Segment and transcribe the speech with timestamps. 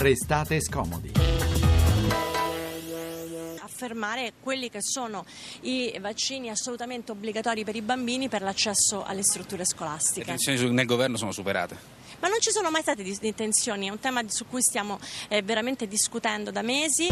[0.00, 1.12] Restate scomodi
[3.62, 5.26] affermare quelli che sono
[5.62, 10.30] i vaccini assolutamente obbligatori per i bambini per l'accesso alle strutture scolastiche.
[10.30, 11.99] Le tensioni nel governo sono superate.
[12.20, 14.98] Ma non ci sono mai state di, di tensioni, è un tema su cui stiamo
[15.28, 17.08] eh, veramente discutendo da mesi.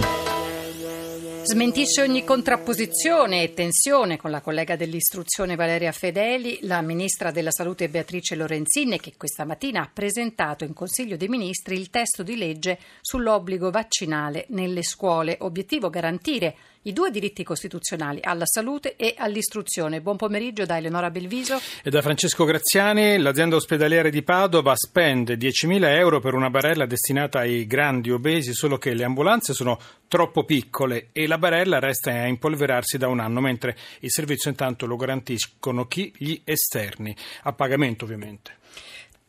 [1.42, 7.88] Smentisce ogni contrapposizione e tensione con la collega dell'istruzione Valeria Fedeli, la ministra della salute
[7.88, 12.78] Beatrice Lorenzin, che questa mattina ha presentato in Consiglio dei Ministri il testo di legge
[13.00, 15.38] sull'obbligo vaccinale nelle scuole.
[15.41, 20.00] Obiettivo garantire i due diritti costituzionali alla salute e all'istruzione.
[20.00, 21.61] Buon pomeriggio da Eleonora Belviso.
[21.83, 27.39] E da Francesco Graziani, l'azienda ospedaliera di Padova spende 10.000 euro per una barella destinata
[27.39, 32.27] ai grandi obesi, solo che le ambulanze sono troppo piccole e la barella resta a
[32.27, 36.12] impolverarsi da un anno, mentre il servizio intanto lo garantiscono chi?
[36.16, 38.56] Gli esterni, a pagamento ovviamente.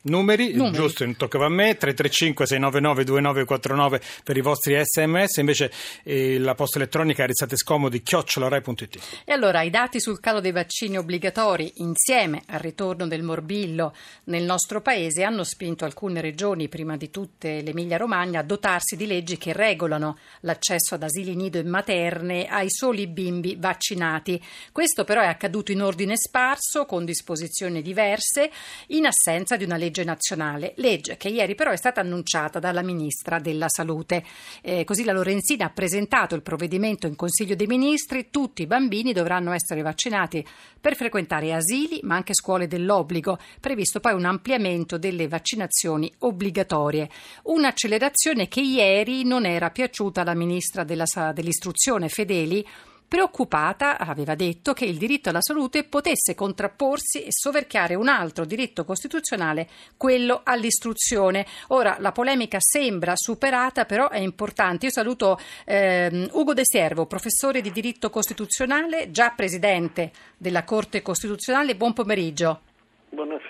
[0.02, 5.70] Numeri, Numeri, giusto, toccava a me, 335 699 2949 per i vostri sms, invece
[6.04, 8.98] eh, la posta elettronica è restate scomodi chiocciolarai.it.
[9.26, 13.94] E allora i dati sul calo dei vaccini obbligatori insieme al ritorno del morbillo
[14.24, 19.06] nel nostro paese hanno spinto alcune regioni, prima di tutte l'Emilia Romagna, a dotarsi di
[19.06, 24.42] leggi che regolano l'accesso ad asili nido e materne ai soli bimbi vaccinati.
[24.72, 28.50] Questo però è accaduto in ordine sparso, con disposizioni diverse,
[28.88, 32.82] in assenza di una legge legge nazionale, legge che ieri però è stata annunciata dalla
[32.82, 34.24] Ministra della Salute.
[34.62, 39.12] Eh, così la Lorenzina ha presentato il provvedimento in Consiglio dei Ministri, tutti i bambini
[39.12, 40.46] dovranno essere vaccinati
[40.80, 47.10] per frequentare asili ma anche scuole dell'obbligo, previsto poi un ampliamento delle vaccinazioni obbligatorie.
[47.44, 51.04] Un'accelerazione che ieri non era piaciuta alla Ministra della,
[51.34, 52.64] dell'Istruzione Fedeli
[53.10, 58.84] preoccupata, aveva detto, che il diritto alla salute potesse contrapporsi e soverchiare un altro diritto
[58.84, 61.44] costituzionale, quello all'istruzione.
[61.68, 64.86] Ora la polemica sembra superata, però è importante.
[64.86, 71.74] Io saluto eh, Ugo De Siervo, professore di diritto costituzionale, già presidente della Corte Costituzionale.
[71.74, 72.60] Buon pomeriggio.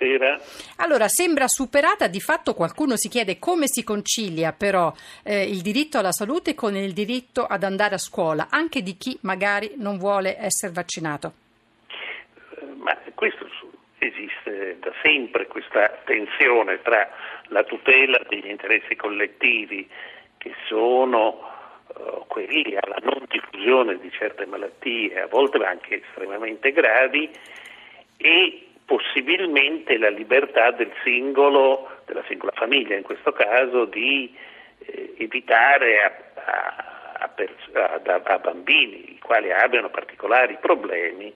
[0.00, 0.40] Buonasera.
[0.76, 4.90] Allora, sembra superata, di fatto qualcuno si chiede come si concilia però
[5.22, 9.18] eh, il diritto alla salute con il diritto ad andare a scuola, anche di chi
[9.22, 11.32] magari non vuole essere vaccinato.
[11.88, 13.46] Eh, ma questo
[13.98, 17.06] esiste da sempre, questa tensione tra
[17.48, 19.86] la tutela degli interessi collettivi
[20.38, 21.40] che sono
[21.88, 27.28] uh, quelli alla non diffusione di certe malattie, a volte anche estremamente gravi,
[28.16, 34.36] e possibilmente la libertà del singolo, della singola famiglia in questo caso, di
[34.84, 36.12] eh, evitare a,
[37.20, 37.30] a,
[38.02, 41.32] a, a, bambini i quali abbiano particolari problemi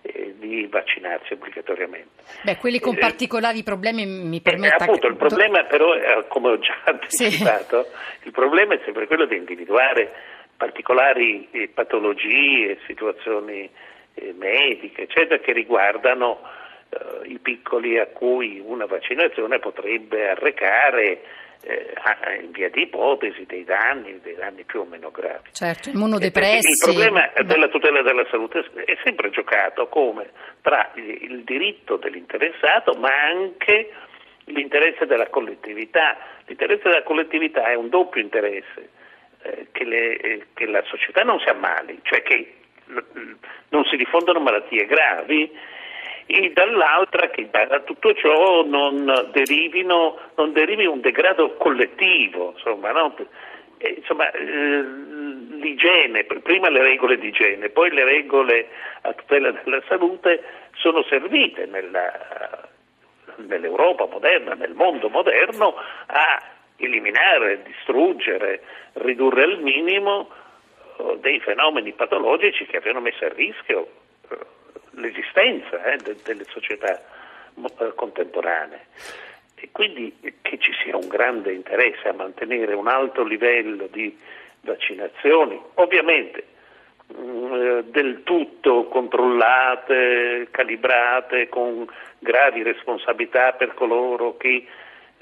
[0.00, 2.22] eh, di vaccinarsi obbligatoriamente.
[2.42, 4.76] Beh, quelli con eh, particolari problemi mi permetta...
[4.76, 5.92] Eh, appunto, il problema però,
[6.28, 8.28] come ho già anticipato, sì.
[8.28, 10.10] il problema è sempre quello di individuare
[10.56, 13.68] particolari eh, patologie, situazioni
[14.14, 16.62] eh, mediche, eccetera, che riguardano
[16.94, 21.22] eh, i piccoli a cui una vaccinazione potrebbe arrecare
[21.62, 25.50] eh, in via di ipotesi dei danni, dei danni più o meno gravi.
[25.52, 26.70] Certo, immunodepressi.
[26.70, 33.08] Il problema della tutela della salute è sempre giocato come tra il diritto dell'interessato ma
[33.08, 33.90] anche
[34.44, 36.16] l'interesse della collettività.
[36.46, 38.90] L'interesse della collettività è un doppio interesse,
[39.42, 42.54] eh, che, le, eh, che la società non si ammali, cioè che
[43.70, 45.50] non si diffondono malattie gravi
[46.26, 53.14] e dall'altra che da tutto ciò non, derivino, non derivi un degrado collettivo, insomma, no?
[53.78, 54.84] eh, insomma eh,
[55.60, 58.68] l'igiene, prima le regole di igiene, poi le regole
[59.02, 60.42] a tutela della salute
[60.76, 62.68] sono servite nella,
[63.36, 65.74] nell'Europa moderna, nel mondo moderno,
[66.06, 66.42] a
[66.76, 68.62] eliminare, distruggere,
[68.94, 70.30] ridurre al minimo
[70.96, 73.88] oh, dei fenomeni patologici che avevano messo a rischio
[74.96, 77.00] l'esistenza eh, de, delle società
[77.80, 78.86] eh, contemporanee.
[79.54, 84.16] E quindi che ci sia un grande interesse a mantenere un alto livello di
[84.60, 86.44] vaccinazioni, ovviamente
[87.16, 91.86] mm, del tutto controllate, calibrate, con
[92.18, 94.66] gravi responsabilità per coloro che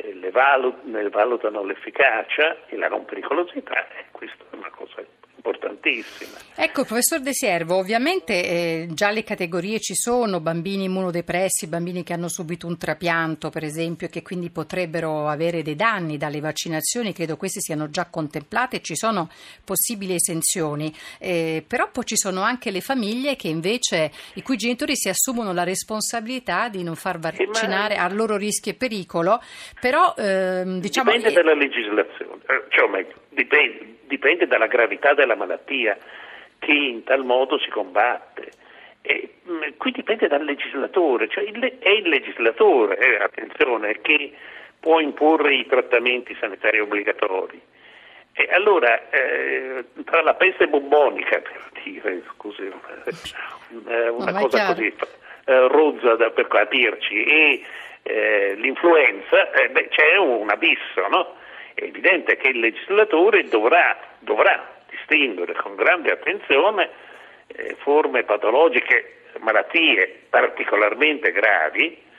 [0.03, 5.05] eh, ne valutano l'efficacia e la non pericolosità, e questa è una cosa
[5.45, 6.39] importantissima.
[6.55, 12.13] Ecco, professor De Siervo, ovviamente eh, già le categorie ci sono, bambini immunodepressi, bambini che
[12.13, 17.13] hanno subito un trapianto, per esempio, e che quindi potrebbero avere dei danni dalle vaccinazioni,
[17.13, 19.29] credo queste siano già contemplate, ci sono
[19.65, 24.95] possibili esenzioni, eh, però poi ci sono anche le famiglie che invece, i cui genitori
[24.95, 29.41] si assumono la responsabilità di non far vaccinare a loro rischio e pericolo,
[29.93, 31.11] però ehm, diciamo...
[31.11, 35.99] Dipende eh, dalla legislazione, eh, cioè, meglio, dipende, dipende dalla gravità della malattia
[36.59, 38.53] che in tal modo si combatte.
[39.03, 44.33] E, mh, qui dipende dal legislatore, cioè il, è il legislatore, eh, attenzione, che
[44.81, 47.61] può imporre i trattamenti sanitari obbligatori.
[48.33, 54.87] E allora, eh, tra la peste bubbonica, per dire, scusi, una, una No, cosa così
[54.87, 57.63] eh, rozza da, per capirci, e
[58.03, 61.37] eh, l'influenza, eh, beh, c'è un abisso, no?
[61.75, 66.91] È evidente che il legislatore dovrà, dovrà distinguere con grande attenzione
[67.47, 72.11] eh, forme patologiche, malattie particolarmente gravi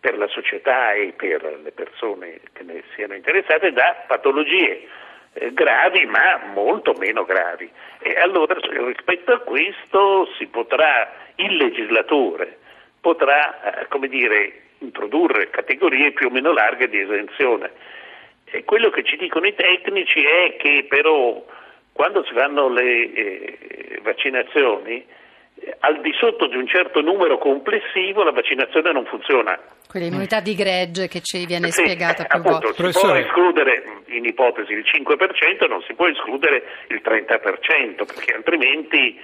[0.00, 4.86] per la società e per le persone che ne siano interessate da patologie
[5.34, 7.70] eh, gravi ma molto meno gravi.
[8.00, 12.58] E allora rispetto a questo si potrà, il legislatore
[13.00, 17.70] potrà, eh, come dire, introdurre categorie più o meno larghe di esenzione.
[18.44, 21.44] E quello che ci dicono i tecnici è che però
[21.92, 25.04] quando si fanno le eh, vaccinazioni,
[25.56, 29.58] eh, al di sotto di un certo numero complessivo la vaccinazione non funziona.
[29.88, 32.92] Quell'immunità di gregge che ci viene Sì, spiegata più appunto, volte.
[32.92, 39.20] si può escludere in ipotesi il 5%, non si può escludere il 30%, perché altrimenti,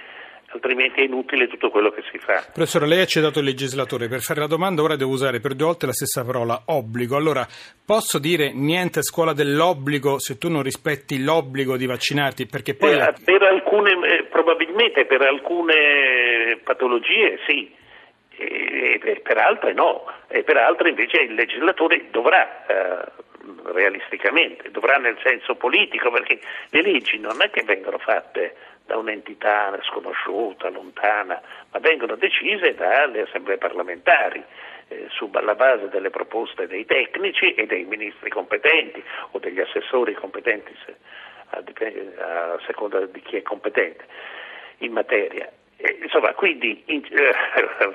[0.53, 2.43] altrimenti è inutile tutto quello che si fa.
[2.53, 4.07] Professore, lei ha citato il legislatore.
[4.07, 7.15] Per fare la domanda ora devo usare per due volte la stessa parola, obbligo.
[7.15, 7.47] Allora,
[7.85, 12.47] posso dire niente a scuola dell'obbligo se tu non rispetti l'obbligo di vaccinarti?
[12.47, 12.95] Perché poi...
[12.95, 17.73] la- Per, per alcune, eh, probabilmente per alcune patologie sì,
[18.35, 23.11] e, e per altre no, e per altre invece il legislatore dovrà, eh,
[23.73, 26.39] realisticamente, dovrà nel senso politico, perché
[26.69, 28.55] le leggi non è che vengono fatte
[28.85, 31.41] da un'entità sconosciuta, lontana,
[31.71, 34.43] ma vengono decise dalle assemblee parlamentari
[34.89, 40.73] eh, sulla base delle proposte dei tecnici e dei ministri competenti o degli assessori competenti
[41.49, 44.05] a, a seconda di chi è competente
[44.79, 45.49] in materia.
[45.77, 47.33] Eh, Insomma, quindi, in- eh,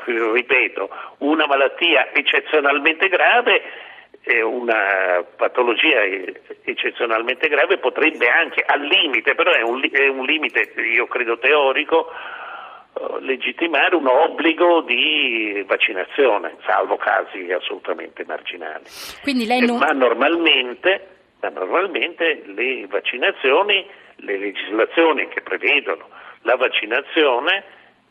[0.32, 3.62] ripeto, una malattia eccezionalmente grave,
[4.42, 6.02] una patologia
[6.64, 12.10] eccezionalmente grave potrebbe anche, al limite, però è un, è un limite, io credo teorico,
[12.10, 18.84] eh, legittimare un obbligo di vaccinazione, salvo casi assolutamente marginali.
[19.22, 19.78] Quindi lei Eh, non...
[19.78, 21.06] Ma normalmente,
[21.40, 23.86] ma normalmente le vaccinazioni,
[24.16, 26.08] le legislazioni che prevedono
[26.42, 27.62] la vaccinazione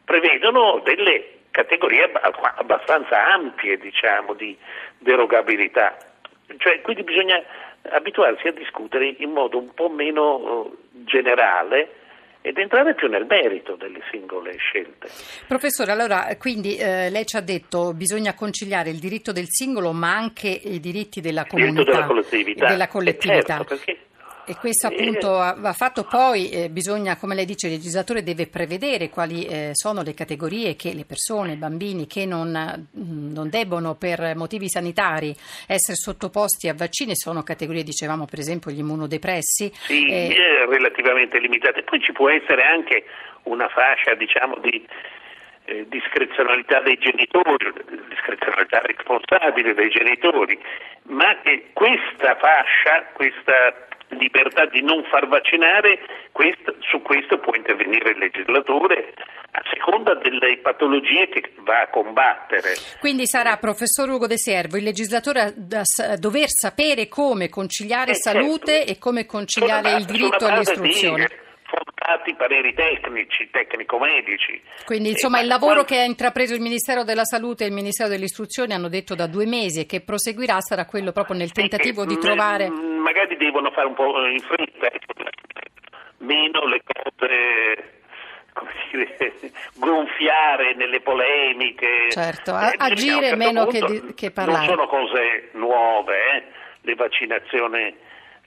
[0.06, 4.58] prevedono delle categorie abba- abbastanza ampie, diciamo, di
[5.00, 5.96] derogabilità.
[6.58, 7.42] Cioè, quindi bisogna
[7.92, 11.90] abituarsi a discutere in modo un po' meno eh, generale
[12.42, 15.08] ed entrare più nel merito delle singole scelte.
[15.48, 20.14] Professore, allora, quindi eh, lei ci ha detto bisogna conciliare il diritto del singolo ma
[20.16, 21.92] anche i diritti della Il diritto comunità.
[21.94, 22.68] della collettività.
[22.68, 23.56] della Eh, collettività.
[23.58, 23.98] certo, perché-
[24.48, 28.48] E questo Eh, appunto va fatto poi, eh, bisogna, come lei dice, il legislatore deve
[28.48, 33.50] prevedere quali eh, sono le categorie che le persone, i bambini che non, mh, non
[33.50, 35.36] debbono per motivi sanitari
[35.68, 39.72] essere sottoposti a vaccini, sono categorie, dicevamo per esempio gli immunodepressi.
[39.74, 41.82] Sì, Eh, eh, relativamente limitate.
[41.84, 43.06] Poi ci può essere anche
[43.44, 44.86] una fascia, diciamo, di
[45.66, 47.74] eh, discrezionalità dei genitori,
[48.10, 50.60] discrezionalità responsabile dei genitori,
[51.04, 56.00] ma che questa fascia, questa libertà di non far vaccinare,
[56.32, 59.14] questo- su questo può intervenire il legislatore
[59.52, 62.74] a seconda delle patologie che va a combattere.
[63.00, 68.76] Quindi sarà, professor Ugo De Servo, il legislatore a dover sapere come conciliare Eh, salute
[68.78, 68.92] certo.
[68.92, 71.26] e come conciliare il diritto all'istruzione.
[71.28, 71.34] Di
[72.26, 74.62] fondati pareri tecnici, tecnico-medici.
[74.86, 77.68] Quindi Eh, insomma ma il lavoro quando- che ha intrapreso il Ministero della Salute e
[77.68, 81.52] il Ministero dell'Istruzione hanno detto da due mesi e che proseguirà sarà quello proprio nel
[81.52, 82.70] tentativo Sì, di eh, trovare...
[82.70, 84.90] m- Magari devono fare un po' in fretta,
[86.18, 87.94] meno le cose
[88.54, 89.18] come dire,
[89.76, 92.10] gonfiare nelle polemiche.
[92.10, 94.66] Certo, Eh, agire certo meno che punto di- che parlare.
[94.66, 96.44] Non sono cose nuove, eh,
[96.82, 97.94] le vaccinazioni,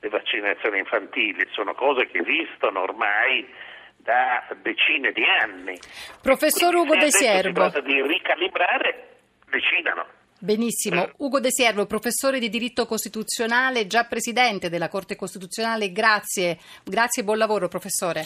[0.01, 3.47] le vaccinazioni infantili, sono cose che esistono ormai
[3.97, 5.79] da decine di anni.
[6.23, 9.17] Professor Quindi Ugo De adesso Si Siervo, tratta di ricalibrare,
[9.51, 10.18] decidano.
[10.41, 11.11] Benissimo.
[11.17, 16.59] Ugo De Siervo, professore di diritto costituzionale, già presidente della Corte Costituzionale, grazie.
[16.85, 18.25] Grazie e buon lavoro, professore.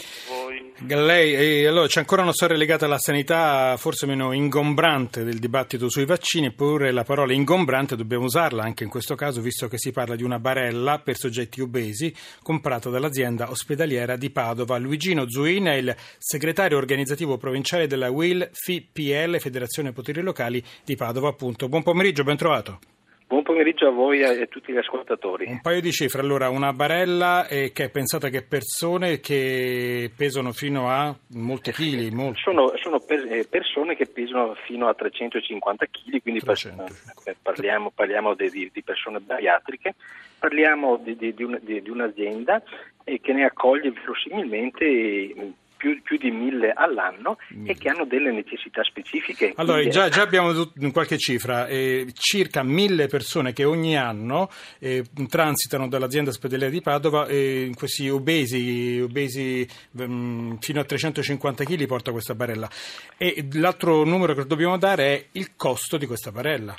[0.86, 6.04] Lei, allora c'è ancora una storia legata alla sanità, forse meno ingombrante del dibattito sui
[6.04, 10.14] vaccini, eppure la parola ingombrante dobbiamo usarla anche in questo caso, visto che si parla
[10.14, 14.76] di una barella per soggetti obesi comprata dall'azienda ospedaliera di Padova.
[14.76, 21.28] Luigino Zuina è il segretario organizzativo provinciale della WIL FIPL, Federazione Poteri Locali di Padova,
[21.28, 21.68] appunto.
[21.68, 22.80] Buon pomeriggio, ben trovato.
[23.28, 25.46] Buon pomeriggio a voi e a tutti gli ascoltatori.
[25.48, 30.50] Un paio di cifre, allora, una barella eh, che è pensata che persone che pesano
[30.52, 32.10] fino a molti chili.
[32.10, 32.40] Molti.
[32.40, 36.84] Sono, sono per, eh, persone che pesano fino a 350 kg, quindi 300.
[37.24, 39.94] Eh, parliamo, parliamo di, di, persone bariatriche,
[40.38, 42.62] parliamo di, di, un, di un'azienda
[43.04, 47.70] eh, che ne accoglie verosimilmente più, più, di mille all'anno mille.
[47.70, 49.52] e che hanno delle necessità specifiche.
[49.56, 50.52] Allora, già, già, abbiamo
[50.92, 54.48] qualche cifra, eh, circa mille persone che ogni anno
[54.78, 61.64] eh, transitano dall'azienda ospedaliera di Padova, eh, questi obesi, obesi mh, mm, fino a 350
[61.64, 62.70] kg porta questa barella.
[63.16, 66.76] E l'altro numero che dobbiamo dare è il costo di questa barella.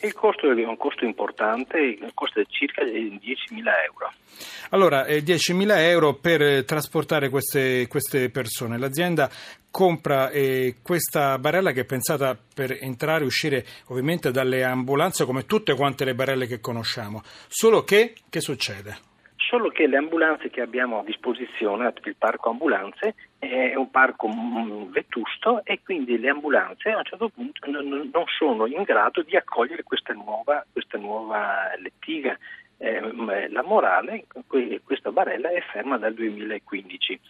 [0.00, 3.18] Il costo è un costo importante, il costo è circa 10.000
[3.86, 4.12] euro.
[4.70, 8.78] Allora, eh, 10.000 euro per trasportare queste, queste persone.
[8.78, 9.30] L'azienda
[9.70, 15.46] compra eh, questa barella che è pensata per entrare e uscire ovviamente dalle ambulanze come
[15.46, 17.22] tutte quante le barelle che conosciamo.
[17.48, 19.15] Solo che, che succede?
[19.48, 24.28] Solo che le ambulanze che abbiamo a disposizione, il parco ambulanze, è un parco
[24.90, 29.82] vetusto e quindi le ambulanze a un certo punto non sono in grado di accogliere
[29.84, 32.36] questa nuova, questa nuova lettiga.
[32.78, 33.00] Eh,
[33.48, 34.26] la morale,
[34.84, 37.20] questa barella è ferma dal 2015.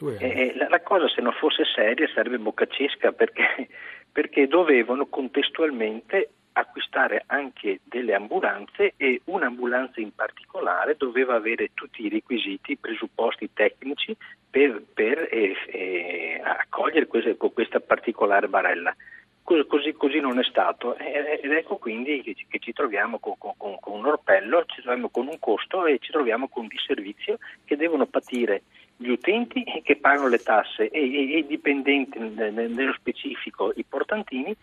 [0.00, 3.68] Oh, eh, la, la, cosa se non fosse seria sarebbe boccacesca perché,
[4.12, 12.08] perché dovevano contestualmente acquistare anche delle ambulanze e un'ambulanza in particolare doveva avere tutti i
[12.08, 14.16] requisiti, i presupposti tecnici
[14.50, 18.94] per, per eh, eh, accogliere questa, questa, particolare barella.
[19.42, 24.04] Così, così, non è stato ed ecco quindi che, ci troviamo con, con, con, un
[24.04, 28.64] orpello, ci troviamo con un costo e ci troviamo con un disservizio che devono patire
[29.00, 34.54] gli utenti che pagano le tasse e i dipendenti, nello specifico i portantini,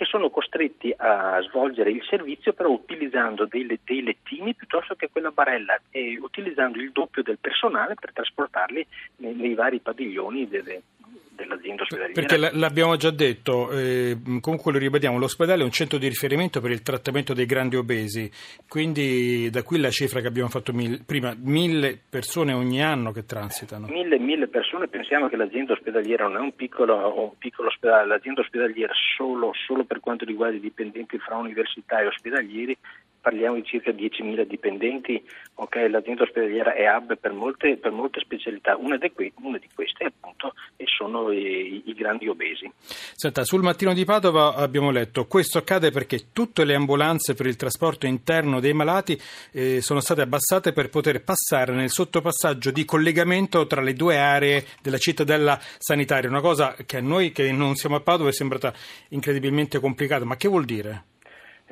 [0.00, 5.30] che sono costretti a svolgere il servizio però utilizzando dei, dei lettini piuttosto che quella
[5.30, 10.80] barella e utilizzando il doppio del personale per trasportarli nei, nei vari padiglioni delle,
[11.40, 12.20] dell'azienda ospedaliera.
[12.20, 16.70] Perché l'abbiamo già detto, eh, comunque lo ribadiamo, l'ospedale è un centro di riferimento per
[16.70, 18.30] il trattamento dei grandi obesi,
[18.68, 23.24] quindi da qui la cifra che abbiamo fatto mille, prima, mille persone ogni anno che
[23.24, 23.86] transitano.
[23.88, 28.40] Mille, mille persone, pensiamo che l'azienda ospedaliera non è un piccolo, un piccolo ospedale, l'azienda
[28.40, 32.76] ospedaliera solo, solo per quanto riguarda i dipendenti fra università e ospedalieri
[33.20, 35.22] parliamo di circa 10.000 dipendenti,
[35.54, 39.68] okay, l'azienda ospedaliera è hub per molte, per molte specialità, una di, que- una di,
[39.74, 40.54] queste appunto
[41.00, 42.70] sono i, i, grandi obesi.
[43.14, 47.56] Senta, sul mattino di Padova abbiamo letto questo accade perché tutte le ambulanze per il
[47.56, 49.18] trasporto interno dei malati
[49.52, 54.64] eh, sono state abbassate per poter passare nel sottopassaggio di collegamento tra le due aree
[54.82, 58.72] della cittadella sanitaria, una cosa che a noi che non siamo a Padova è sembrata
[59.10, 61.09] incredibilmente complicata, ma che vuol dire?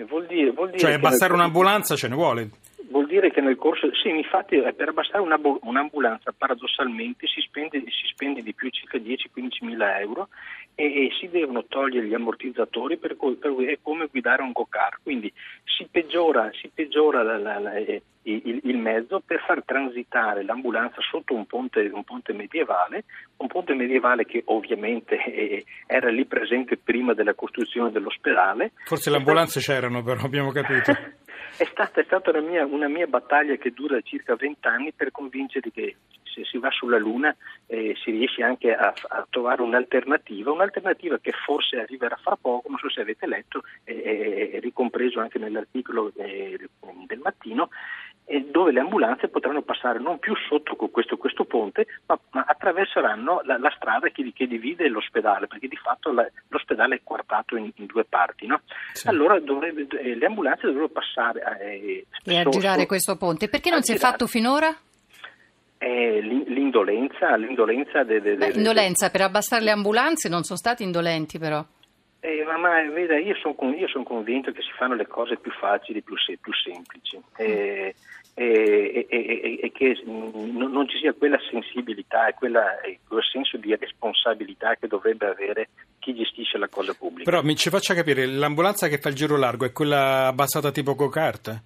[0.04, 2.50] Vuol dire, vuol dire cioè abbassare un'ambulanza ce ne vuole?
[2.90, 7.80] Vuol dire che nel corso, sì, infatti eh, per abbassare una, un'ambulanza paradossalmente si spende,
[7.80, 10.28] si spende, di più circa 10-15 mila euro
[10.74, 15.30] e, e, si devono togliere gli ammortizzatori per, per, è come guidare un go-kart, quindi
[15.64, 21.00] si peggiora, si peggiora la, la, la, eh, il, il, mezzo per far transitare l'ambulanza
[21.00, 23.04] sotto un ponte, un ponte medievale,
[23.36, 28.72] un ponte medievale che ovviamente eh, era lì presente prima della costruzione dell'ospedale.
[28.84, 30.92] Forse le ambulanze c'erano però, abbiamo capito.
[31.56, 35.70] È stata, è stata una, mia, una, mia, battaglia che dura circa vent'anni per convincere
[35.70, 37.34] che se si va sulla Luna
[37.66, 42.78] eh, si riesce anche a, a, trovare un'alternativa, un'alternativa che forse arriverà fra poco, non
[42.78, 46.58] so se avete letto, è, è ricompreso anche nell'articolo eh,
[47.06, 47.70] del mattino,
[48.50, 53.58] dove le ambulanze potranno passare non più sotto questo, questo ponte, ma, ma attraverseranno la,
[53.58, 57.86] la strada che, che, divide l'ospedale, perché di fatto la, l'ospedale è quartato in, in
[57.86, 58.46] due parti.
[58.46, 58.60] No?
[58.92, 59.08] Sì.
[59.08, 63.48] Allora dovrebbe, eh, le ambulanze dovrebbero passare eh, e aggirare questo ponte.
[63.48, 64.76] Perché non si è fatto finora?
[65.78, 71.38] Eh, l'indolenza, l'indolenza, de, de, Beh, indolenza per abbassare le ambulanze non sono stati indolenti
[71.38, 71.64] però.
[72.20, 73.54] Eh, ma, ma veda, io sono
[73.86, 77.20] son convinto che si fanno le cose più facili, più, più semplici.
[77.36, 77.94] Eh,
[79.24, 82.64] e, e, e, che non ci sia quella sensibilità e quella,
[83.06, 87.30] quel senso di responsabilità che dovrebbe avere chi gestisce la cosa pubblica.
[87.30, 90.94] Però mi ci faccia capire, l'ambulanza che fa il giro largo è quella abbassata tipo
[90.94, 91.62] go-kart?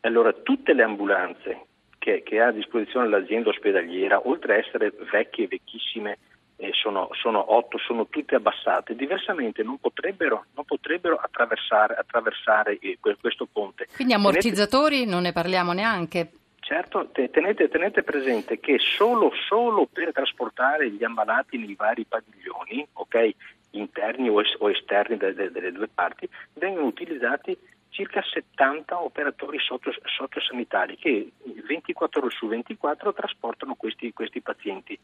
[0.00, 1.66] Allora, tutte le ambulanze
[1.98, 6.18] che, che ha a disposizione l'azienda ospedaliera, oltre a essere vecchie e vecchissime,
[6.56, 12.98] eh, sono, sono, otto, sono tutte abbassate, diversamente non potrebbero, non potrebbero attraversare, attraversare eh,
[13.00, 13.88] questo ponte.
[13.94, 16.30] Quindi ammortizzatori non ne parliamo neanche.
[16.70, 23.34] Certo, tenete, tenete presente che solo, solo, per trasportare gli ammalati nei vari padiglioni, okay,
[23.70, 27.58] interni o, esterni delle, delle due parti, vengono utilizzati
[27.90, 31.30] circa 70 operatori sociosanitari che
[31.66, 34.98] 24 ore su 24 trasportano questi, questi pazienti.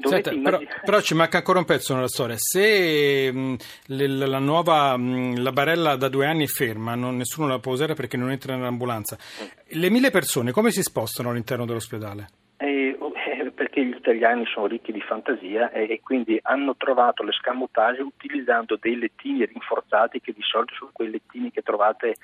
[0.00, 2.36] Senta, però, però, ci manca ancora un pezzo nella storia.
[2.38, 3.56] Se mh,
[3.86, 7.94] la nuova mh, la barella da due anni è ferma, non, nessuno la può usare
[7.94, 9.46] perché non entra nell'ambulanza, mm.
[9.80, 12.28] le mille persone come si spostano all'interno dell'ospedale?
[13.58, 18.96] Perché gli italiani sono ricchi di fantasia e, e quindi hanno trovato l'escamotage utilizzando dei
[18.96, 22.14] lettini rinforzati che di solito sono quei lettini che trovate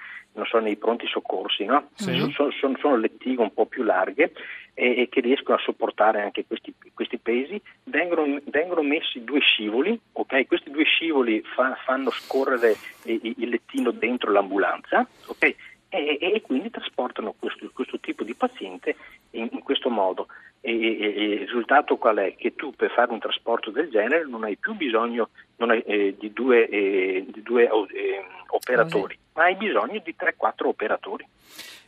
[0.45, 1.89] so, nei pronti soccorsi, no?
[1.95, 2.17] sì.
[2.33, 4.33] sono, sono, sono, lettine un po' più larghe
[4.75, 7.61] e, e, che riescono a sopportare anche questi, questi pesi.
[7.83, 10.47] Vengono, vengono, messi due scivoli, okay?
[10.47, 12.77] questi due scivoli fa, fanno scorrere
[13.07, 15.05] il, il lettino dentro l'ambulanza.
[15.27, 15.57] Okay?
[15.89, 18.97] E, e, quindi trasportano questo, questo, tipo di paziente
[19.31, 20.27] in, in questo modo.
[20.61, 22.35] E, il risultato qual è?
[22.37, 26.33] Che tu per fare un trasporto del genere non hai più bisogno hai, eh, di
[26.33, 31.27] due, eh, di due eh, operatori, ma hai bisogno di 3-4 operatori.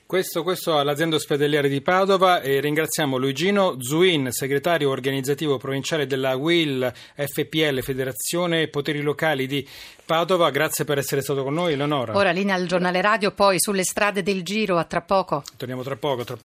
[0.06, 6.92] Questo, questo all'azienda ospedaliera di Padova e ringraziamo Luigino Zuin, segretario organizzativo provinciale della WIL
[6.94, 9.66] FPL, Federazione Poteri Locali di
[10.04, 10.50] Padova.
[10.50, 12.16] Grazie per essere stato con noi, Eleonora.
[12.16, 15.42] Ora linea al giornale radio, poi sulle strade del giro, a tra poco.
[15.56, 16.22] Torniamo tra poco.
[16.22, 16.34] Tra...